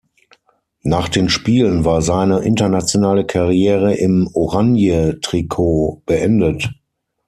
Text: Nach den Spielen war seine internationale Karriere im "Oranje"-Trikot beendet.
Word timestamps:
Nach 0.81 1.09
den 1.09 1.29
Spielen 1.29 1.85
war 1.85 2.01
seine 2.01 2.39
internationale 2.39 3.23
Karriere 3.23 3.93
im 3.93 4.27
"Oranje"-Trikot 4.33 6.01
beendet. 6.07 6.69